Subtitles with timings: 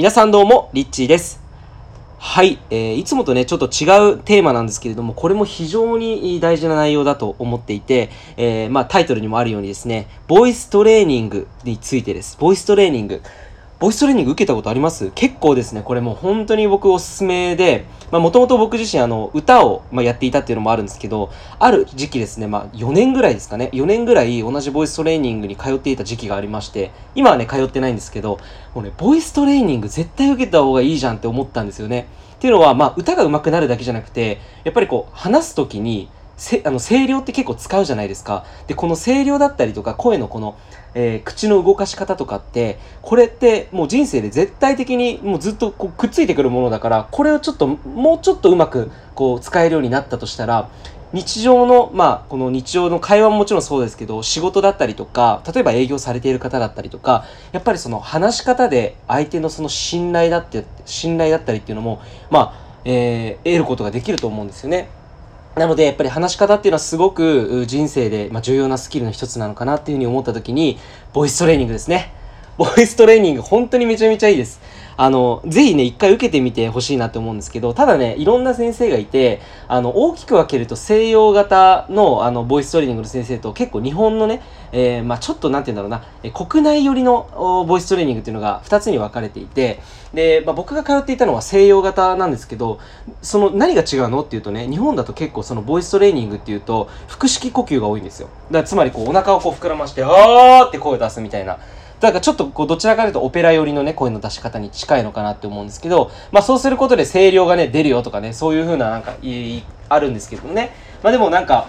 [0.00, 1.42] 皆さんどうも、リッチーです。
[2.16, 8.08] はい、えー、いつもとね、ちょっと違うテーマなんですけれども、これも非常に大事な内容だと思っていて、
[8.38, 12.38] えー、まあタイトルにもあるようにですね、ボイストレーニングについてです。
[12.40, 13.20] ボイストレーニング。
[13.80, 15.10] ボイストレーニング受けたことあります？
[15.14, 28.38] 結構ですね、これもう本当に僕おすすめで、まあもともと僕自身あの歌を、ま、やっていたっていうのもあるんですけど、ある時期ですね、まあ4年ぐらいですかね、4年ぐらい同じボイストレーニングに通っていた時期がありまして、今はね、通ってないんですけど、
[28.74, 32.06] もうね、ボイストレーニング絶対受けた方がいいじゃんって思ったんですよね。
[32.34, 38.44] っていうのは、まあ歌が上手くなるだけじゃなくて、やっぱりこう話す時に、せあの声量って結構使うじゃないですか。
[38.66, 40.56] で、この声量だったりとか声のこの、
[40.94, 50.68] えー、口の動かし方とかって、これってもう人生で絶対的にもうずっとこうくっついてくるものだから、これをちょっと、もうちょっとうまくこう使えるようになったとしたら、
[51.12, 62.00] 日常の、まあ、この日常の会話ももちろんそうですけど、仕事だったりとか、例えば営業されている方だったりとか、やっぱりその話し方で相手のその信頼だって、信頼だったりっていうのも、
[62.30, 64.88] まあ、えー、得ることができると思うんですよね。
[65.60, 70.78] なので、やっぱり話し方っていうのはすごく人生で、ま重要なスキルの一つなのかなっていうふうに思った時に、
[71.12, 72.14] ボイストレーニングですね。
[72.56, 74.58] ボイストレーニング本当にめちゃめちゃいいです。
[75.02, 89.80] あの、ぜひね、一回受けてみてほしいなって思うんですけど、ただね、いろんな先生がいて、あの、大きく分けると西洋型の、あの、ボイストレーニングの先生と結構日本のね、えー、まあちょっとなんて言うんだろうな、国内寄りのボイストレーニングっていうのが2つに分かれていて、
[90.12, 92.78] で、まあ、僕が通っていたのは西洋型なんですけど、
[93.22, 98.28] その何が違うのっていうとね、日本だと結構そのボイストレーニングっていうと、腹式呼吸が多いんですよ。
[98.50, 101.58] だからつまりこうお腹をこう膨らまして、あーって声を出すみたいな。
[102.00, 110.72] だからちょっとこうどちらかというとオペラ寄りのね、声の出し方に近いのかなって思うんですけど、まあそうすることで声量がね、出るよとかね、そういう風ななんか、いあるんですけどね。
[111.02, 111.68] まあでもなんか、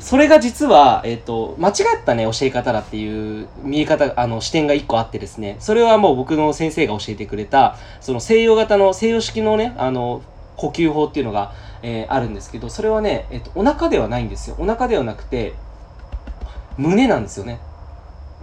[0.00, 10.22] それが実は、えっ、ー、と、間違ったね、教え方だっていう見え方、あの、視点が一個あってですね、それはもう僕の先生が教えてくれた、その西洋型の、西洋式のね、あの、
[10.56, 11.52] 呼吸法っていうのが、
[11.82, 14.56] えー、あるんですけど、それはね、えっ、ー、と、お腹ではないんですよ。
[14.58, 15.54] お腹ではなくて、
[16.76, 17.60] 胸なんですよね。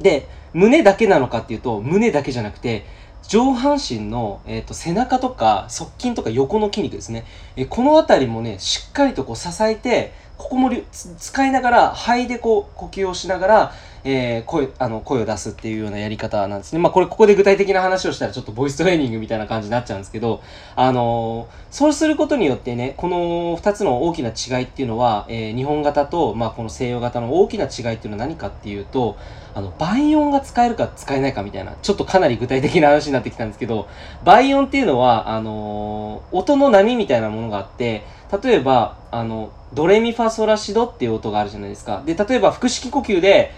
[0.01, 2.85] で、胸だけなのかっていうと、胸だけじゃなくて、
[3.27, 7.25] 上半身の、えーと、背中とか側筋とか横の筋肉ですね、
[7.55, 16.79] えー、この辺りもねしっかりとこう支えてここも使いながら肺でこう呼吸をしながら、えー、声あの声を出すっていうようなやり方なんですね。
[16.79, 20.41] まあこれここで具体的な話をしたらちょっとボイストレーニングみたいな感じになっちゃうんですけど、
[20.75, 29.17] あのー、そうすることによってね、この2つの大きな違いっていうのは、えー、日本型と、まあ、この西洋型の大きな違いっていうのは何かっていうと、
[29.53, 33.87] あの、倍音が使えるか使えないかみたいな、ちょっとかなり具体的な話になってきたんですけど、
[34.23, 38.03] 倍音っていうのは、あの音の波みたいなものがあって、
[38.43, 42.03] 例えば、あの、ドレミファソラシドっていう音があるじゃないですか。
[42.05, 43.51] で、例えば腹式呼吸で、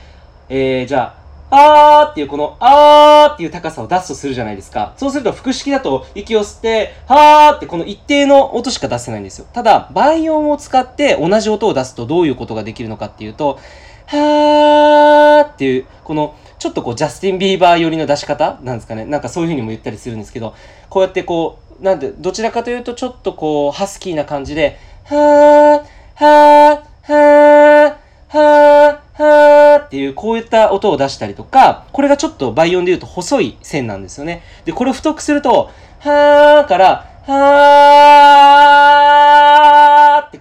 [0.49, 1.23] えー、じゃあ、
[1.55, 4.93] あーっていうこの、あーっていう高さを出すとするじゃないですか。
[4.97, 9.45] そうすると腹式だと息を吸って、はーってこの一定の音しか出せないんですよ。
[9.53, 13.59] ただ、倍音を使って同じ音を出すとどういうことができるのかっていうと、
[14.07, 19.05] はーっていう、この、ちょっとこう、ジャスティン・ビーバー寄りの出し方なんですかね。
[19.05, 20.55] なんかそういう風にも言ったりするんですけど、
[20.89, 25.83] こうやってこう、なんで、どちらかというとちょっとこう、ハスキーな感じで、はー、
[26.15, 34.43] はー、はー、はー、はーっていう、こういった音を出したりとか、これがちょっと倍音で言うと細い線なんですよね。
[34.63, 38.82] で、これを太くすると、はーから、はー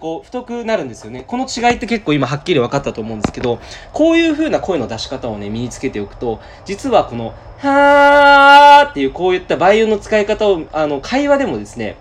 [0.03, 1.23] こう太くなるんですよね。
[1.25, 3.61] この違いって結構今はっきり分かったと思うんですけど、
[3.93, 11.99] こういう風な声の出し方をね、身につけておくと、実はこの、はーっていうこういった倍音の使い方を、あの、会話でもですね、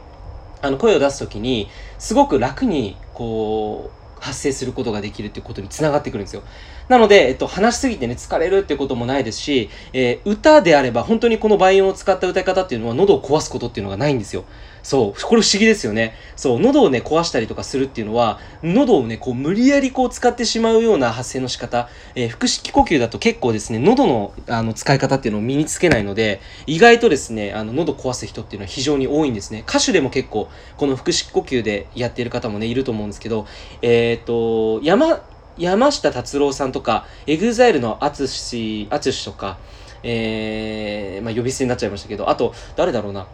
[0.62, 1.70] あの、声を出す時に、
[2.00, 6.44] すごく楽に、こう、発生することができるっていうことにつながってくるんですよ。
[6.92, 14.44] なので、えっと、話しすぎてね、疲れるっていうこともないですし、えー、歌であれば本当にこの倍音を使った歌い方っていうのは喉を壊すことっていうのがないんですよ。
[14.84, 16.16] そう、これ不思議ですよね。
[16.36, 29.64] そう、喉をね、壊したりとかするっていうのは、喉をね、こう、無理やりこう使ってしまうような発声の仕方、えー、腹式呼吸だと結構ですね、喉のあの使い方っていうのを身につけないので、意外とですね、あの、喉壊す人っていうのは非常に多いんですね。
[29.66, 33.46] 歌手でも結構、この腹式呼吸でやっている方もね、いると思うんですけど、
[33.82, 35.22] えっ、と、山、
[35.58, 38.88] 山下達郎さんとか、 EXILE の ATSUSHI、
[39.26, 39.58] とか、
[40.04, 43.28] えー、まあ呼び捨てになっちゃいましたけど、あと、誰だろうな。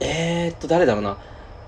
[0.00, 1.18] えー、っと、誰だろうな。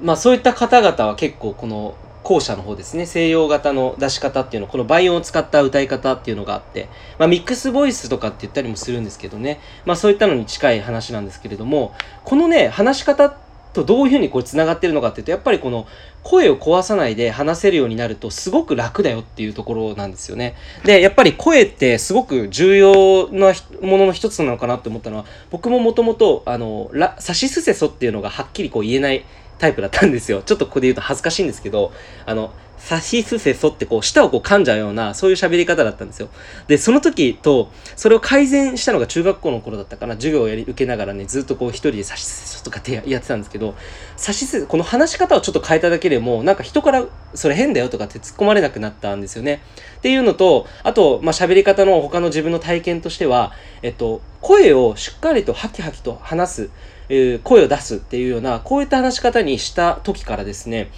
[0.00, 6.88] まあそういった方々は結構この後者の方ですね、西洋型の出し方っていうの、この倍音を使った歌い方っていうのがあって、
[7.19, 11.94] まあミックスボイスとかって言ったりもするんですけどね、まあそういったのに近い話なんですけれども、
[12.25, 15.87] このね、話し方ってとどういうふうにこれ繋がってるのかっていうと、やっぱりこの
[16.23, 20.55] 声を壊さないで話せるようになるとすごく楽だよっていうところなんですよね。
[20.85, 29.25] で、やっぱり声ってすごく重要なものの一つなのかなって思ったのは、僕ももともと、あの、ラ、サシスセソっていうのがはっきりこう言えない
[29.59, 30.43] タイプだったんですよ。
[30.43, 31.93] ちょっとここで言うと恥ずかしいんですけど、
[32.26, 36.29] あの、さしすせそってこう、舌をこう噛んじゃうような、そういう喋り方だったんですよ。
[36.69, 43.75] で、その時と、それを改善したのが中学校の頃だったかな、授業をやり受けながらね、ずっとこう一人でさしすせそとかってやってたんですけど、
[44.17, 47.05] さしすこの話し方をちょっと変えただけでも、なんか人から
[47.35, 49.63] それ変だよとかって突っ込まれなくなったんですよね。
[49.99, 53.53] っていうのと、あと、まあ、喋り方の他の自分の体験としては、
[53.83, 56.71] えっと、声をしっかりとハキハキと話す。
[57.11, 60.91] え声を出すっていうような、こういった話し方にした時からですね、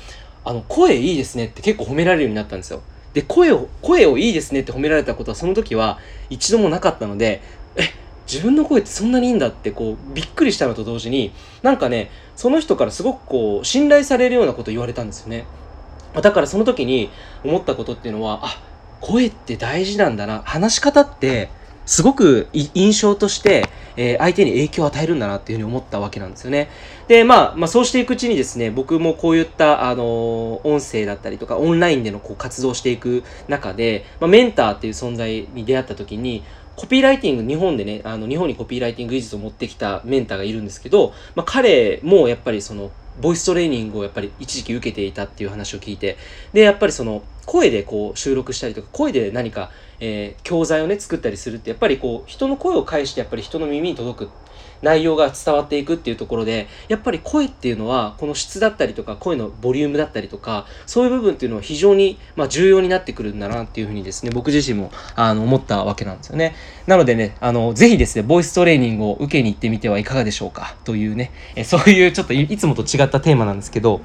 [0.44, 2.82] あの、声いいですねって結構褒められるようになったんですよ。
[3.12, 5.98] で、声を、声をいいですねって褒められたことはその時は
[6.28, 7.42] 一度もなかったので、
[7.76, 7.82] え、
[8.30, 11.32] 自分の声ってそんなにいいんだってこう、びっくりしたのと同時に、
[11.62, 15.44] なんかね、その人からすごくこう、信頼されるようなことを言われたんですよね。
[16.14, 17.10] だからその時に
[17.44, 18.62] 思ったことっていうのは、あ、
[19.00, 20.42] 声って大事なんだな。
[20.44, 21.50] 話し方って、
[21.90, 26.70] すごく印象として、えー、相手に影響を与えるんだなっていうふうに思ったわけなんですよね。
[27.08, 36.44] で、まあ、まあ、そうしていくうちにですね、僕もこういった、あの、音声だったりとか、オンラインでのこう活動していく中で、まあ、メンターっていう存在に出会った時に、
[36.76, 46.16] コピーライティング、日本でね、あの、日本にコピーライティング技術を持ってきたメンターがいるんですけど、まあ、彼もやっぱりその、ボイストレーニングをやっぱり一時期受けていたっていう話を聞いて、
[46.52, 54.30] で、やっぱりその、声でこう収録したりとか、声で何か、えー、教材をね、作ったりするって、やっぱりこう、人の声を介してやっぱり人の耳に届く
[54.82, 66.54] 内容が伝わっていくっていうところで、やっぱり声っていうのは、この質だったりとか、声のボリュームだったりとか、そういう部分っていうのは非常に、まあ、重要になってくるんだなっていうふうにですね、僕自身も、あの、思ったわけなんですよね。
[66.86, 74.00] なのでね、あの、ぜひですね、ボイストレーニングを受けに行ってみてはいかがでしょうかというね、えそういうちょっといつもと違ったテーマなんですけど、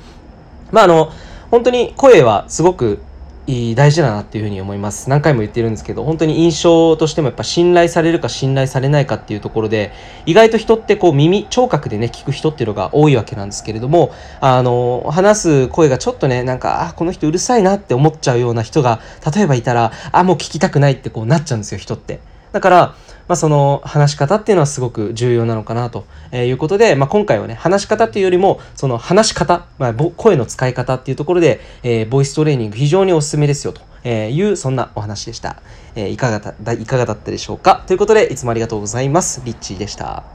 [0.71, 1.11] まあ、あの、
[1.51, 2.99] 本当に声はすごく
[3.47, 5.07] 大事だなっていうふうに思います。
[5.07, 9.91] 何回も言ってるんですけど、本当に印象としてもやっぱ信頼されるか信頼されないかっていうところで、
[10.25, 14.11] 意外と人ってこう耳、聴覚でね、聞く人っていうのが多いわけなんですけれども、
[14.41, 18.99] あの、話す声がちょっとね、なんか、あ、この人うるさいなって思っちゃうような人が、
[19.35, 22.19] 例えばいたら、あ、もう聞きたくないってこうなっちゃうんですよ、人って。
[22.51, 22.95] だから、
[23.27, 35.57] まあ、その話し方っていうのはすごく重要なのかなということで、まあ、今回はね、話し方っていうよりも、その話し方、まあ、声の使い方っていうところで、えー、ボイストレーニング非常におすすめですよという、そんなお話でした。
[35.95, 37.83] えー、いかがだ、いかがだったでしょうか？
[37.87, 39.41] ということで、いつもありがとうございます。
[39.43, 40.23] リッチーでした。